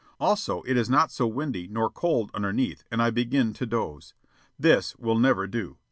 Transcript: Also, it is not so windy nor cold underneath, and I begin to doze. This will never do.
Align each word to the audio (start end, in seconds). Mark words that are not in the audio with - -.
Also, 0.19 0.63
it 0.63 0.77
is 0.77 0.89
not 0.89 1.11
so 1.11 1.27
windy 1.27 1.67
nor 1.67 1.87
cold 1.87 2.31
underneath, 2.33 2.83
and 2.89 3.03
I 3.03 3.11
begin 3.11 3.53
to 3.53 3.67
doze. 3.67 4.15
This 4.57 4.95
will 4.95 5.19
never 5.19 5.45
do. 5.45 5.77